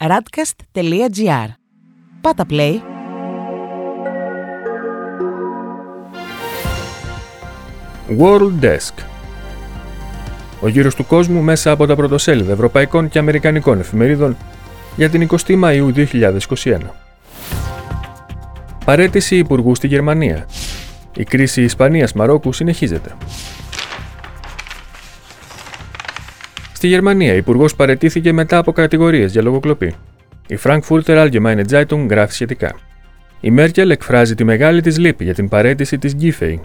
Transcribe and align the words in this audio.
radcast.gr. 0.00 1.48
Πάτα 2.20 2.46
play. 2.50 2.74
World 8.18 8.60
Desk 8.60 8.92
Ο 10.60 10.68
γύρος 10.68 10.94
του 10.94 11.06
κόσμου 11.06 11.40
μέσα 11.40 11.70
από 11.70 11.86
τα 11.86 11.96
πρωτοσέλιδα 11.96 12.52
ευρωπαϊκών 12.52 13.08
και 13.08 13.18
αμερικανικών 13.18 13.80
εφημερίδων 13.80 14.36
για 14.96 15.10
την 15.10 15.28
20η 15.30 15.62
Μαΐου 15.64 16.06
2021. 16.54 16.78
Παρέτηση 18.84 19.36
Υπουργού 19.36 19.74
στη 19.74 19.86
Γερμανία. 19.86 20.46
Η 21.16 21.24
κρίση 21.24 21.62
Ισπανίας-Μαρόκου 21.62 22.52
συνεχίζεται. 22.52 23.16
Στη 26.78 26.86
Γερμανία, 26.86 27.34
υπουργός 27.34 27.76
παρετήθηκε 27.76 28.32
μετά 28.32 28.58
από 28.58 28.72
κατηγορίες 28.72 29.32
για 29.32 29.42
λογοκλοπή. 29.42 29.94
Η 30.46 30.58
Frankfurter 30.62 31.28
Allgemeine 31.28 31.64
Zeitung 31.70 32.06
γράφει 32.10 32.32
σχετικά. 32.32 32.76
Η 33.40 33.50
Μέρκελ 33.50 33.90
εκφράζει 33.90 34.34
τη 34.34 34.44
μεγάλη 34.44 34.80
της 34.80 34.98
λύπη 34.98 35.24
για 35.24 35.34
την 35.34 35.48
παρέτηση 35.48 35.98
της 35.98 36.14
Γκίφεϊ. 36.14 36.60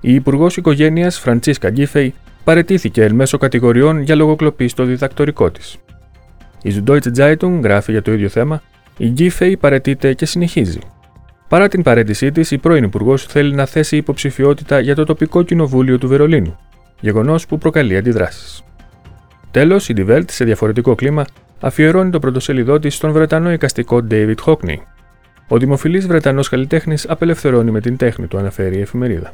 Η 0.00 0.14
υπουργός 0.14 0.56
οικογένειας 0.56 1.18
Φραντσίσκα 1.18 1.70
Γκίφεϊ 1.70 2.14
παρετήθηκε 2.44 3.02
εν 3.02 3.14
μέσω 3.14 3.38
κατηγοριών 3.38 4.00
για 4.00 4.14
λογοκλοπή 4.14 4.68
στο 4.68 4.84
διδακτορικό 4.84 5.50
της. 5.50 5.76
Η 6.62 6.74
Süddeutsche 6.76 7.16
Zeitung 7.16 7.60
γράφει 7.62 7.92
για 7.92 8.02
το 8.02 8.12
ίδιο 8.12 8.28
θέμα. 8.28 8.62
Η 8.96 9.08
Γκίφεϊ 9.08 9.56
παρετείται 9.56 10.12
και 10.12 10.26
συνεχίζει. 10.26 10.78
Παρά 11.48 11.68
την 11.68 11.82
παρέτησή 11.82 12.32
της, 12.32 12.50
η 12.50 12.58
πρώην 12.58 12.84
Υπουργός 12.84 13.24
θέλει 13.24 13.54
να 13.54 13.66
θέσει 13.66 13.96
υποψηφιότητα 13.96 14.80
για 14.80 14.94
το 14.94 15.04
τοπικό 15.04 15.42
κοινοβούλιο 15.42 15.98
του 15.98 16.08
Βερολίνου, 16.08 16.58
γεγονός 17.00 17.46
που 17.46 17.58
προκαλεί 17.58 17.96
αντιδράσεις. 17.96 18.60
Τέλος, 19.56 19.88
η 19.88 19.94
Die 19.96 20.08
Welt, 20.08 20.24
σε 20.30 20.44
διαφορετικό 20.44 20.94
κλίμα, 20.94 21.24
αφιερώνει 21.60 22.10
το 22.10 22.18
πρωτοσέλιδό 22.18 22.78
της 22.78 22.94
στον 22.94 23.12
Βρετανό 23.12 23.52
εικαστικό 23.52 24.06
David 24.10 24.34
Hockney. 24.44 24.76
Ο 25.48 25.58
δημοφιλής 25.58 26.06
Βρετανός 26.06 26.48
καλλιτέχνης 26.48 27.08
απελευθερώνει 27.08 27.70
με 27.70 27.80
την 27.80 27.96
τέχνη 27.96 28.26
του, 28.26 28.38
αναφέρει 28.38 28.76
η 28.76 28.80
εφημερίδα. 28.80 29.30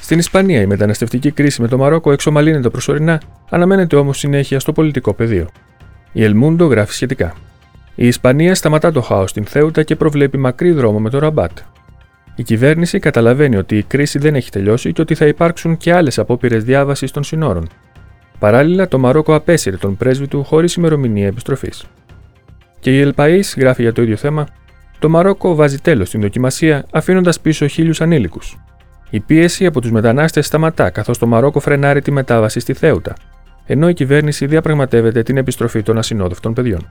Στην 0.00 0.18
Ισπανία, 0.18 0.60
η 0.60 0.66
μεταναστευτική 0.66 1.30
κρίση 1.30 1.60
με 1.60 1.68
το 1.68 1.76
Μαρόκο 1.76 2.12
εξομαλύνεται 2.12 2.68
προσωρινά, 2.68 3.22
αναμένεται 3.50 3.96
όμως 3.96 4.18
συνέχεια 4.18 4.60
στο 4.60 4.72
πολιτικό 4.72 5.14
πεδίο. 5.14 5.48
Η 6.12 6.24
Ελμούντο 6.24 6.66
γράφει 6.66 6.92
σχετικά. 6.92 7.34
Η 7.94 8.06
Ισπανία 8.06 8.54
σταματά 8.54 8.92
το 8.92 9.00
χάος 9.00 9.30
στην 9.30 9.44
Θέουτα 9.44 9.82
και 9.82 9.96
προβλέπει 9.96 10.38
μακρύ 10.38 10.72
δρόμο 10.72 11.00
με 11.00 11.10
το 11.10 11.18
Ραμπάτ. 11.18 11.58
Η 12.34 12.42
κυβέρνηση 12.42 12.98
καταλαβαίνει 12.98 13.56
ότι 13.56 13.76
η 13.76 13.82
κρίση 13.82 14.18
δεν 14.18 14.34
έχει 14.34 14.50
τελειώσει 14.50 14.92
και 14.92 15.00
ότι 15.00 15.14
θα 15.14 15.26
υπάρξουν 15.26 15.76
και 15.76 15.92
άλλες 15.92 16.18
απόπειρες 16.18 16.64
διάβασης 16.64 17.10
των 17.10 17.22
συνόρων. 17.22 17.68
Παράλληλα, 18.38 18.88
το 18.88 18.98
Μαρόκο 18.98 19.34
απέσυρε 19.34 19.76
τον 19.76 19.96
πρέσβη 19.96 20.28
του 20.28 20.44
χωρίς 20.44 20.74
ημερομηνία 20.74 21.26
επιστροφής. 21.26 21.84
Και 22.80 22.96
η 22.96 23.00
Ελπαή 23.00 23.40
γράφει 23.56 23.82
για 23.82 23.92
το 23.92 24.02
ίδιο 24.02 24.16
θέμα: 24.16 24.46
Το 24.98 25.08
Μαρόκο 25.08 25.54
βάζει 25.54 25.78
τέλος 25.78 26.08
στην 26.08 26.20
δοκιμασία, 26.20 26.84
αφήνοντας 26.92 27.40
πίσω 27.40 27.66
χίλιους 27.66 28.00
ανήλικους. 28.00 28.58
Η 29.10 29.20
πίεση 29.20 29.66
από 29.66 29.80
τους 29.80 29.90
μετανάστες 29.90 30.46
σταματά, 30.46 30.90
καθώς 30.90 31.18
το 31.18 31.26
Μαρόκο 31.26 31.60
φρενάρει 31.60 32.02
τη 32.02 32.10
μετάβαση 32.10 32.60
στη 32.60 32.72
Θέουτα, 32.72 33.14
ενώ 33.66 33.88
η 33.88 33.94
κυβέρνηση 33.94 34.46
διαπραγματεύεται 34.46 35.22
την 35.22 35.36
επιστροφή 35.36 35.82
των 35.82 35.98
ασυνόδευτων 35.98 36.52
παιδιών. 36.52 36.88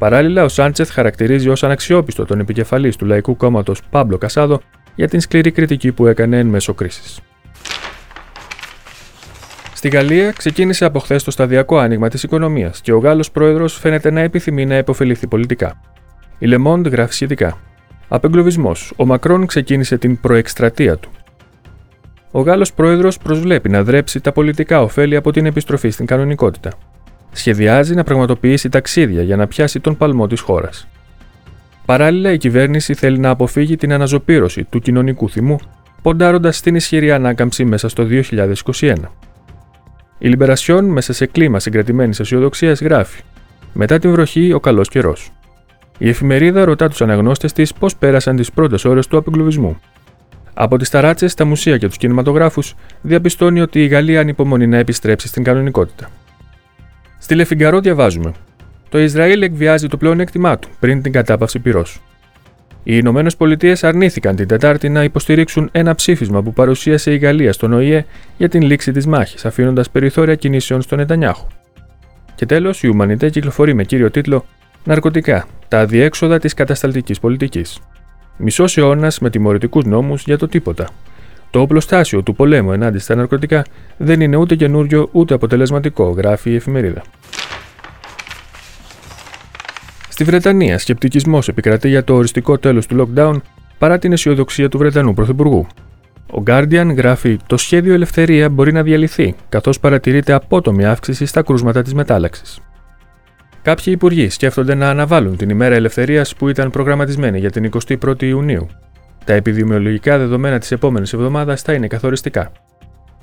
Παράλληλα, 0.00 0.44
ο 0.44 0.48
Σάντσεθ 0.48 0.90
χαρακτηρίζει 0.92 1.48
ως 1.48 1.64
αναξιόπιστο 1.64 2.24
τον 2.24 2.40
επικεφαλής 2.40 2.96
του 2.96 3.06
Λαϊκού 3.06 3.36
Κόμματος 3.36 3.80
Πάμπλο 3.90 4.18
Κασάδο 4.18 4.60
για 4.94 5.08
την 5.08 5.20
σκληρή 5.20 5.50
κριτική 5.50 5.92
που 5.92 6.06
έκανε 6.06 6.38
εν 6.38 6.46
μέσω 6.46 6.74
κρίσης. 6.74 7.20
Στη 9.74 9.88
Γαλλία 9.88 10.32
ξεκίνησε 10.32 10.84
από 10.84 10.98
χθες 10.98 11.24
το 11.24 11.30
σταδιακό 11.30 11.78
άνοιγμα 11.78 12.08
της 12.08 12.22
οικονομίας 12.22 12.80
και 12.80 12.92
ο 12.92 12.98
Γάλλος 12.98 13.30
πρόεδρος 13.30 13.78
φαίνεται 13.78 14.10
να 14.10 14.20
επιθυμεί 14.20 14.66
να 14.66 14.76
υποφεληθεί 14.76 15.26
πολιτικά. 15.26 15.80
Η 16.38 16.46
Le 16.50 16.66
Monde 16.66 16.90
γράφει 16.90 17.12
σχετικά. 17.12 17.58
Απεγκλωβισμός. 18.08 18.92
Ο 18.96 19.06
Μακρόν 19.06 19.46
ξεκίνησε 19.46 19.98
την 19.98 20.20
προεκστρατεία 20.20 20.96
του. 20.96 21.10
Ο 22.30 22.40
Γάλλος 22.40 22.72
πρόεδρος 22.72 23.18
προσβλέπει 23.18 23.68
να 23.68 23.82
δρέψει 23.82 24.20
τα 24.20 24.32
πολιτικά 24.32 24.82
ωφέλη 24.82 25.16
από 25.16 25.30
την 25.32 25.46
επιστροφή 25.46 25.90
στην 25.90 26.06
κανονικότητα 26.06 26.70
σχεδιάζει 27.32 27.94
να 27.94 28.04
πραγματοποιήσει 28.04 28.68
ταξίδια 28.68 29.22
για 29.22 29.36
να 29.36 29.46
πιάσει 29.46 29.80
τον 29.80 29.96
παλμό 29.96 30.26
της 30.26 30.40
χώρας. 30.40 30.88
Παράλληλα, 31.86 32.32
η 32.32 32.38
κυβέρνηση 32.38 32.94
θέλει 32.94 33.18
να 33.18 33.30
αποφύγει 33.30 33.76
την 33.76 33.92
αναζωπήρωση 33.92 34.64
του 34.64 34.78
κοινωνικού 34.78 35.30
θυμού, 35.30 35.56
ποντάροντας 36.02 36.56
στην 36.56 36.74
ισχυρή 36.74 37.12
ανάκαμψη 37.12 37.64
μέσα 37.64 37.88
στο 37.88 38.04
2021. 38.04 38.94
Η 40.18 40.28
Λιμπερασιόν, 40.28 40.84
μέσα 40.84 41.12
σε 41.12 41.26
κλίμα 41.26 41.60
συγκρατημένης 41.60 42.20
αισιοδοξίας, 42.20 42.80
γράφει: 42.80 43.22
Μετά 43.72 43.98
την 43.98 44.10
βροχή, 44.10 44.52
ο 44.52 44.60
καλός 44.60 44.88
καιρός. 44.88 45.30
Η 45.98 46.08
εφημερίδα 46.08 46.64
ρωτά 46.64 46.88
τους 46.88 47.00
αναγνώστες 47.02 47.52
της 47.52 47.72
πώς 47.72 47.96
πέρασαν 47.96 48.36
τις 48.36 48.52
πρώτες 48.52 48.84
ώρες 48.84 49.06
του 49.06 49.16
απεγκλωβισμού. 49.16 49.80
Από 50.54 50.76
τις 50.76 50.90
ταράτσες, 50.90 51.34
τα 51.34 51.44
μουσεία 51.44 51.78
και 51.78 51.86
τους 51.86 51.96
κινηματογράφους, 51.96 52.74
διαπιστώνει 53.02 53.60
ότι 53.60 53.82
η 53.82 53.86
Γαλλία 53.86 54.20
ανυπομονεί 54.20 54.66
να 54.66 54.76
επιστρέψει 54.76 55.28
στην 55.28 55.44
κανονικότητα. 55.44 56.08
Στη 57.30 57.38
Λεφιγκαρό 57.38 57.80
διαβάζουμε. 57.80 58.32
Το 58.88 58.98
Ισραήλ 58.98 59.42
εκβιάζει 59.42 59.88
το 59.88 59.96
πλεονέκτημά 59.96 60.58
του 60.58 60.68
πριν 60.80 61.02
την 61.02 61.12
κατάπαυση 61.12 61.58
πυρός. 61.58 62.00
Οι 62.82 62.92
Ηνωμένες 62.96 63.36
Πολιτείες 63.36 63.84
αρνήθηκαν 63.84 64.36
την 64.36 64.48
Τετάρτη 64.48 64.88
να 64.88 65.04
υποστηρίξουν 65.04 65.68
ένα 65.72 65.94
ψήφισμα 65.94 66.42
που 66.42 66.52
παρουσίασε 66.52 67.12
η 67.12 67.16
Γαλλία 67.16 67.52
στον 67.52 67.72
ΟΗΕ 67.72 68.04
για 68.36 68.48
την 68.48 68.62
λήξη 68.62 68.92
της 68.92 69.06
μάχης, 69.06 69.44
αφήνοντας 69.44 69.90
περιθώρια 69.90 70.34
κινήσεων 70.34 70.82
στον 70.82 70.98
Νετανιάχου. 70.98 71.46
Και 72.34 72.46
τέλος, 72.46 72.82
η 72.82 72.88
Ουμανιτέ 72.88 73.30
κυκλοφορεί 73.30 73.74
με 73.74 73.84
κύριο 73.84 74.10
τίτλο 74.10 74.44
Ναρκωτικά, 74.84 75.46
τα 75.68 75.80
αδιέξοδα 75.80 76.38
της 76.38 76.54
κατασταλτικής 76.54 77.20
πολιτικής. 77.20 77.78
Μισός 78.36 78.76
αιώνας 78.76 79.18
με 79.18 79.30
τιμωρητικούς 79.30 79.84
νόμους 79.84 80.22
για 80.22 80.38
το 80.38 80.48
τίποτα, 80.48 80.88
το 81.50 81.60
οπλοστάσιο 81.60 82.22
του 82.22 82.34
πολέμου 82.34 82.72
ενάντια 82.72 83.00
στα 83.00 83.14
ναρκωτικά 83.14 83.64
δεν 83.96 84.20
είναι 84.20 84.36
ούτε 84.36 84.54
καινούριο 84.54 85.08
ούτε 85.12 85.34
αποτελεσματικό, 85.34 86.10
γράφει 86.10 86.50
η 86.50 86.54
εφημερίδα. 86.54 87.02
Στη 90.08 90.24
Βρετανία, 90.24 90.78
σκεπτικισμός 90.78 91.48
επικρατεί 91.48 91.88
για 91.88 92.04
το 92.04 92.14
οριστικό 92.14 92.58
τέλος 92.58 92.86
του 92.86 93.10
lockdown 93.14 93.36
παρά 93.78 93.98
την 93.98 94.12
αισιοδοξία 94.12 94.68
του 94.68 94.78
Βρετανού 94.78 95.14
Πρωθυπουργού. 95.14 95.66
Ο 96.32 96.42
Guardian 96.46 96.92
γράφει: 96.96 97.38
Το 97.46 97.56
σχέδιο 97.56 97.94
ελευθερία 97.94 98.48
μπορεί 98.48 98.72
να 98.72 98.82
διαλυθεί, 98.82 99.34
καθώς 99.48 99.80
παρατηρείται 99.80 100.32
απότομη 100.32 100.84
αύξηση 100.84 101.26
στα 101.26 101.42
κρούσματα 101.42 101.82
της 101.82 101.94
μετάλλαξης. 101.94 102.60
Κάποιοι 103.62 103.84
υπουργοί 103.96 104.28
σκέφτονται 104.28 104.74
να 104.74 104.88
αναβάλουν 104.88 105.36
την 105.36 105.48
ημέρα 105.48 105.74
ελευθερίας 105.74 106.34
που 106.34 106.48
ήταν 106.48 106.70
προγραμματισμένη 106.70 107.38
για 107.38 107.50
την 107.50 107.70
21η 107.88 108.22
Ιουνίου, 108.22 108.68
τα 109.24 109.32
επιδημιολογικά 109.32 110.18
δεδομένα 110.18 110.58
της 110.58 110.70
επόμενης 110.70 111.12
εβδομάδας 111.12 111.62
θα 111.62 111.72
είναι 111.72 111.86
καθοριστικά. 111.86 112.52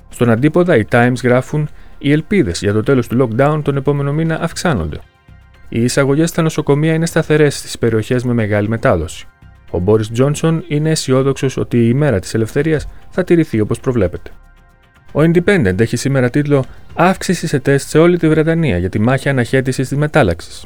Στον 0.08 0.30
αντίποδα, 0.30 0.76
οι 0.76 0.84
Times 0.90 1.22
γράφουν: 1.22 1.68
Οι 1.98 2.12
ελπίδες 2.12 2.60
για 2.60 2.72
το 2.72 2.82
τέλος 2.82 3.06
του 3.06 3.28
lockdown 3.36 3.60
τον 3.62 3.76
επόμενο 3.76 4.12
μήνα 4.12 4.40
αυξάνονται. 4.40 4.98
Οι 5.68 5.82
εισαγωγές 5.84 6.28
στα 6.28 6.42
νοσοκομεία 6.42 6.94
είναι 6.94 7.06
σταθερές 7.06 7.56
στις 7.56 7.78
περιοχές 7.78 8.24
με 8.24 8.32
μεγάλη 8.32 8.68
μετάδοση. 8.68 9.26
Ο 9.70 9.78
Μπόρις 9.78 10.10
Τζόνσον 10.10 10.64
είναι 10.68 10.90
αισιόδοξος 10.90 11.56
ότι 11.56 11.76
η 11.78 11.88
ημέρα 11.90 12.18
της 12.18 12.34
ελευθερίας 12.34 12.88
θα 13.10 13.24
τηρηθεί 13.24 13.60
όπως 13.60 13.80
προβλέπεται. 13.80 14.30
Ο 15.12 15.20
Independent 15.20 15.80
έχει 15.80 15.96
σήμερα 15.96 16.30
τίτλο 16.30 16.64
Αύξηση 16.94 17.46
σε 17.46 17.58
τεστ 17.58 17.88
σε 17.88 17.98
όλη 17.98 18.18
τη 18.18 18.28
Βρετανία 18.28 18.78
για 18.78 18.88
τη 18.88 18.98
μάχη 18.98 19.28
αναχέτησης 19.28 19.88
της 19.88 19.98
μετάλλαξης. 19.98 20.64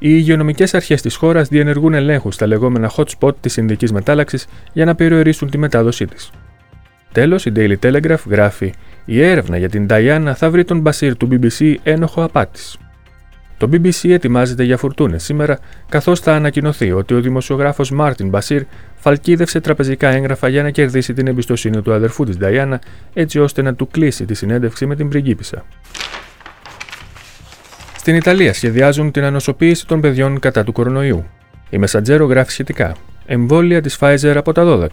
Οι 0.00 0.08
υγειονομικές 0.10 0.74
αρχές 0.74 1.02
της 1.02 1.14
χώρας 1.16 1.48
διενεργούν 1.48 1.94
ελέγχους 1.94 2.34
στα 2.34 2.46
λεγόμενα 2.46 2.90
hot 2.96 3.04
spot 3.18 3.36
της 3.40 3.56
Ινδικής 3.56 3.92
μετάλλαξης 3.92 4.46
για 4.72 4.84
να 4.84 4.94
περιορίσουν 4.94 5.50
τη 5.50 5.58
μετάδοσή 5.58 6.06
της. 6.06 6.30
Τέλος, 7.12 7.44
η 7.44 7.52
Daily 7.56 7.76
Telegraph 7.82 8.26
γράφει: 8.26 8.72
Η 9.04 9.22
έρευνα 9.22 9.56
για 9.56 9.68
την 9.68 9.86
Diana 9.90 10.32
θα 10.34 10.50
βρει 10.50 10.64
τον 10.64 10.80
Μπασίρ 10.80 11.16
του 11.16 11.28
BBC 11.30 11.74
ένοχο 11.82 12.22
απάτης. 12.22 12.78
Το 13.58 13.68
BBC 13.72 14.10
ετοιμάζεται 14.10 14.64
για 14.64 14.76
φουρτούνες 14.76 15.22
σήμερα, 15.22 15.58
καθώς 15.88 16.20
θα 16.20 16.34
ανακοινωθεί 16.34 16.92
ότι 16.92 17.14
ο 17.14 17.20
δημοσιογράφος 17.20 17.90
Μάρτιν 17.90 18.28
Μπασίρ 18.28 18.62
φαλκίδευσε 18.94 19.60
τραπεζικά 19.60 20.08
έγγραφα 20.08 20.48
για 20.48 20.62
να 20.62 20.70
κερδίσει 20.70 21.12
την 21.12 21.26
εμπιστοσύνη 21.26 21.82
του 21.82 21.92
αδερφού 21.92 22.24
της 22.24 22.36
Diana, 22.40 22.76
έτσι 23.14 23.38
ώστε 23.38 23.62
να 23.62 23.74
του 23.74 23.88
κλείσει 23.88 24.24
τη 24.24 24.34
συνέντευξη 24.34 24.86
με 24.86 24.96
την 24.96 25.08
πριγκίπισσα. 25.08 25.64
Στην 28.08 28.20
Ιταλία 28.20 28.52
σχεδιάζουν 28.52 29.10
την 29.10 29.24
ανοσοποίηση 29.24 29.86
των 29.86 30.00
παιδιών 30.00 30.38
κατά 30.38 30.64
του 30.64 30.72
κορονοϊού. 30.72 31.24
Η 31.70 31.78
Μεσαντζέρο 31.78 32.26
γράφει 32.26 32.50
σχετικά. 32.50 32.94
Εμβόλια 33.26 33.80
της 33.80 33.98
Pfizer 34.00 34.32
από 34.36 34.52
τα 34.52 34.64
12. 34.64 34.86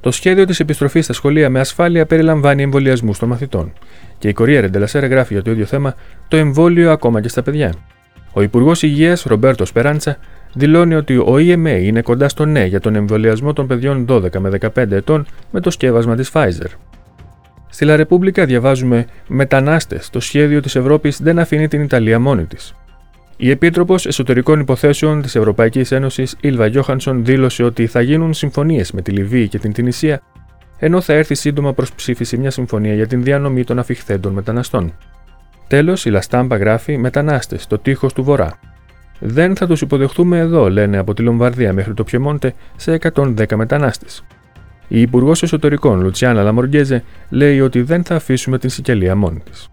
Το 0.00 0.10
σχέδιο 0.10 0.44
της 0.44 0.60
επιστροφής 0.60 1.04
στα 1.04 1.12
σχολεία 1.12 1.50
με 1.50 1.60
ασφάλεια 1.60 2.06
περιλαμβάνει 2.06 2.62
εμβολιασμούς 2.62 3.18
των 3.18 3.28
μαθητών. 3.28 3.72
Και 4.18 4.28
η 4.28 4.32
Κορία 4.32 4.60
Ρεντελασέρα 4.60 5.06
γράφει 5.06 5.32
για 5.32 5.42
το 5.42 5.50
ίδιο 5.50 5.64
θέμα 5.64 5.94
το 6.28 6.36
εμβόλιο 6.36 6.90
ακόμα 6.90 7.20
και 7.20 7.28
στα 7.28 7.42
παιδιά. 7.42 7.74
Ο 8.32 8.42
Υπουργός 8.42 8.82
Υγείας 8.82 9.22
Ρομπέρτος 9.22 9.68
Σπεράντσα 9.68 10.16
δηλώνει 10.54 10.94
ότι 10.94 11.16
ο 11.16 11.34
EMA 11.36 11.78
είναι 11.82 12.02
κοντά 12.02 12.28
στο 12.28 12.44
ναι 12.44 12.64
για 12.64 12.80
τον 12.80 12.94
εμβολιασμό 12.94 13.52
των 13.52 13.66
παιδιών 13.66 14.06
12 14.08 14.38
με 14.38 14.50
15 14.60 14.90
ετών 14.90 15.26
με 15.50 15.60
το 15.60 15.70
σκεύασμα 15.70 16.16
της 16.16 16.30
Pfizer. 16.32 16.70
Στη 17.74 17.84
Λα 17.84 17.96
Ρεπούμπλικα 17.96 18.44
διαβάζουμε 18.44 19.06
Μετανάστες. 19.26 20.10
Το 20.10 20.20
σχέδιο 20.20 20.60
της 20.60 20.76
Ευρώπης 20.76 21.22
δεν 21.22 21.38
αφήνει 21.38 21.68
την 21.68 21.82
Ιταλία 21.82 22.18
μόνη 22.18 22.44
της. 22.44 22.74
Η 23.36 23.50
Επίτροπος 23.50 24.06
Εσωτερικών 24.06 24.60
Υποθέσεων 24.60 25.22
της 25.22 25.34
Ευρωπαϊκής 25.34 25.92
Ένωσης, 25.92 26.36
Ήλβα 26.40 26.66
Γιώχανσον, 26.66 27.24
δήλωσε 27.24 27.62
ότι 27.62 27.86
θα 27.86 28.00
γίνουν 28.00 28.32
συμφωνίες 28.32 28.92
με 28.92 29.02
τη 29.02 29.10
Λιβύη 29.10 29.48
και 29.48 29.58
την 29.58 29.72
Τινησία, 29.72 30.22
ενώ 30.78 31.00
θα 31.00 31.12
έρθει 31.12 31.34
σύντομα 31.34 31.72
προς 31.72 31.92
ψήφιση 31.92 32.36
μια 32.36 32.50
συμφωνία 32.50 32.94
για 32.94 33.06
την 33.06 33.22
διανομή 33.22 33.64
των 33.64 33.78
αφιχθέντων 33.78 34.32
μεταναστών. 34.32 34.94
Τέλος, 35.66 36.04
η 36.04 36.10
Λαστάμπα 36.10 36.56
γράφει 36.56 36.96
Μετανάστες, 36.96 37.66
το 37.66 37.78
τείχος 37.78 38.12
του 38.12 38.24
Βορρά. 38.24 38.58
Δεν 39.18 39.56
θα 39.56 39.66
τους 39.66 39.80
υποδεχτούμε 39.80 40.38
εδώ, 40.38 40.70
λένε 40.70 40.98
από 40.98 41.14
τη 41.14 41.22
Λομβαρδία 41.22 41.72
μέχρι 41.72 41.94
το 41.94 42.04
Πιεμόντε, 42.04 42.54
σε 42.76 42.92
110 42.92 43.56
μετανάστες. 43.56 44.24
Η 44.94 45.00
Υπουργός 45.00 45.42
Εσωτερικών, 45.42 46.00
Λουτσιάνα 46.00 46.42
Λαμοργκέζε, 46.42 47.04
λέει 47.28 47.60
ότι 47.60 47.82
δεν 47.82 48.04
θα 48.04 48.14
αφήσουμε 48.14 48.58
την 48.58 48.70
Σικελία 48.70 49.16
μόνη 49.16 49.42
της. 49.50 49.68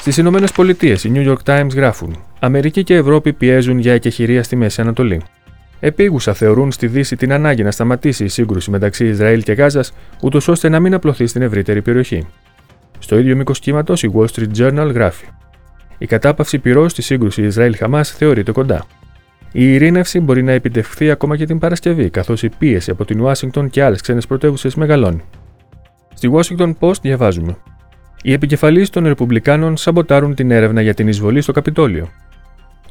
Στις 0.00 0.16
Ηνωμένες 0.16 0.52
Πολιτείες, 0.52 1.04
οι 1.04 1.12
New 1.14 1.28
York 1.28 1.42
Times 1.44 1.74
γράφουν: 1.74 2.16
Αμερική 2.38 2.84
και 2.84 2.94
Ευρώπη 2.94 3.32
πιέζουν 3.32 3.78
για 3.78 3.92
εκεχηρία 3.92 4.42
στη 4.42 4.56
Μέση 4.56 4.80
Ανατολή. 4.80 5.22
Επίγουσα 5.80 6.32
θεωρούν 6.32 6.72
στη 6.72 6.86
Δύση 6.86 7.16
την 7.16 7.32
ανάγκη 7.32 7.62
να 7.62 7.70
σταματήσει 7.70 8.24
η 8.24 8.28
σύγκρουση 8.28 8.70
μεταξύ 8.70 9.06
Ισραήλ 9.06 9.42
και 9.42 9.52
Γάζας, 9.52 9.92
ούτως 10.22 10.48
ώστε 10.48 10.68
να 10.68 10.80
μην 10.80 10.94
απλωθεί 10.94 11.26
στην 11.26 11.42
ευρύτερη 11.42 11.82
περιοχή. 11.82 12.26
Στο 12.98 13.18
ίδιο 13.18 13.36
μήκος 13.36 13.58
κύματος, 13.58 14.02
η 14.02 14.10
Wall 14.14 14.26
Street 14.34 14.58
Journal 14.58 14.90
γράφει: 14.94 15.26
Η 15.98 16.06
κατάπαυση 16.06 16.58
πυρός 16.58 16.90
στη 16.90 17.02
σύγκρουση 17.02 17.42
Ισραήλ-Χαμάς 17.42 18.10
θεωρείται 18.10 18.52
κοντά. 18.52 18.86
Η 19.52 19.72
ειρήνευση 19.74 20.20
μπορεί 20.20 20.42
να 20.42 20.52
επιτευχθεί 20.52 21.10
ακόμα 21.10 21.36
και 21.36 21.46
την 21.46 21.58
Παρασκευή, 21.58 22.10
καθώς 22.10 22.42
η 22.42 22.48
πίεση 22.58 22.90
από 22.90 23.04
την 23.04 23.20
Ουάσιγκτον 23.20 23.70
και 23.70 23.82
άλλες 23.82 24.00
ξένες 24.00 24.26
πρωτεύουσες 24.26 24.74
μεγαλώνει. 24.74 25.22
Στη 26.14 26.30
Washington 26.32 26.72
Post 26.80 27.00
διαβάζουμε: 27.02 27.56
Οι 28.22 28.32
επικεφαλείς 28.32 28.90
των 28.90 29.04
Ρεπουμπλικάνων 29.04 29.76
σαμποτάρουν 29.76 30.34
την 30.34 30.50
έρευνα 30.50 30.80
για 30.80 30.94
την 30.94 31.08
εισβολή 31.08 31.40
στο 31.40 31.52
Καπιτόλιο. 31.52 32.08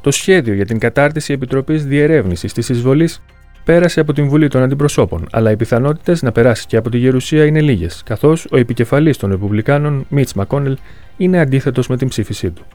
Το 0.02 0.12
σχέδιο 0.12 0.54
για 0.54 0.66
την 0.66 0.80
κατάρτιση 0.80 1.34
Επιτροπής 1.34 1.86
Διερεύνησης 1.86 2.54
της 2.54 2.70
Εισβολής 2.70 3.22
πέρασε 3.64 4.00
από 4.00 4.14
την 4.14 4.28
Βουλή 4.28 4.48
των 4.48 4.64
Αντιπροσώπων, 4.64 5.28
αλλά 5.32 5.52
οι 5.52 5.56
πιθανότητες 5.56 6.22
να 6.22 6.32
περάσει 6.32 6.68
και 6.68 6.78
από 6.78 6.90
τη 6.90 6.98
Γερουσία 6.98 7.46
είναι 7.46 7.62
λίγες, 7.62 8.04
καθώς 8.06 8.48
ο 8.52 8.58
επικεφαλής 8.58 9.18
των 9.18 9.30
Ρεπουμπλικάνων, 9.30 10.06
Μίτ 10.10 10.30
Μακόνελ, 10.36 10.78
είναι 11.18 11.40
αντίθετος 11.40 11.88
με 11.88 11.98
την 11.98 12.08
ψήφισή 12.08 12.52
του. 12.52 12.66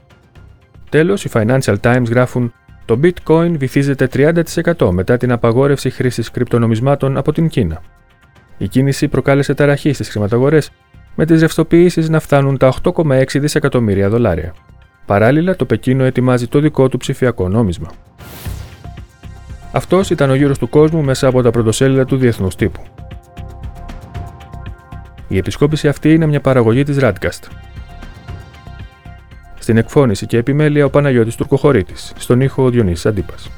Τέλος, 0.89 1.25
οι 1.25 1.29
Financial 1.33 1.75
Times 1.81 2.05
γράφουν 2.09 2.53
το 2.85 2.99
bitcoin 3.03 3.51
βυθίζεται 3.57 4.09
30% 4.13 4.89
μετά 4.91 5.17
την 5.17 5.31
απαγόρευση 5.31 5.89
χρήσης 5.89 6.31
κρυπτονομισμάτων 6.31 7.17
από 7.17 7.31
την 7.31 7.47
Κίνα. 7.47 7.81
Η 8.57 8.67
κίνηση 8.67 9.07
προκάλεσε 9.07 9.53
ταραχή 9.53 9.93
στις 9.93 10.09
χρηματαγορές, 10.09 10.71
με 11.15 11.25
τις 11.25 11.39
ρευστοποιήσει 11.39 12.09
να 12.09 12.19
φτάνουν 12.19 12.57
τα 12.57 12.73
8,6 12.83 13.39
δισεκατομμύρια 13.39 14.09
δολάρια. 14.09 14.53
Παράλληλα, 15.05 15.55
το 15.55 15.65
Πεκίνο 15.65 16.03
ετοιμάζει 16.03 16.47
το 16.47 16.59
δικό 16.59 16.89
του 16.89 16.97
ψηφιακό 16.97 17.49
νόμισμα. 17.49 17.91
Αυτός 19.71 20.09
ήταν 20.09 20.29
ο 20.29 20.35
γύρος 20.35 20.57
του 20.57 20.69
κόσμου 20.69 21.03
μέσα 21.03 21.27
από 21.27 21.41
τα 21.41 21.51
πρωτοσέλιδα 21.51 22.05
του 22.05 22.17
διεθνούς 22.17 22.55
τύπου. 22.55 22.81
Η 25.27 25.37
επισκόπηση 25.37 25.87
αυτή 25.87 26.13
είναι 26.13 26.25
μια 26.25 26.41
παραγωγή 26.41 26.83
της 26.83 26.97
Radcast. 26.99 27.47
Στην 29.65 29.77
εκφώνηση 29.77 30.25
και 30.25 30.37
επιμέλεια 30.37 30.85
ο 30.85 30.89
Παναγιώτης 30.89 31.35
Τουρκοχωρήτης, 31.35 32.13
στον 32.17 32.41
ήχο 32.41 32.63
ο 32.63 32.69
Διονύσης 32.69 33.05
Αντίπας. 33.05 33.49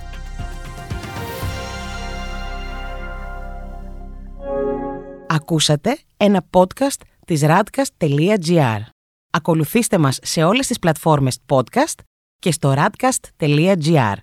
Ακούσατε 5.28 5.98
ένα 6.18 6.46
podcast 6.50 7.02
της 7.26 7.42
radcast.gr. 7.46 8.80
Ακολουθήστε 9.32 9.98
μας 9.98 10.20
σε 10.22 10.44
όλες 10.44 10.68
τις 10.68 10.80
πλατφόρμες 10.80 11.38
podcast 11.48 12.00
και 12.40 12.52
στο 12.52 12.74
radcast.gr. 12.78 14.18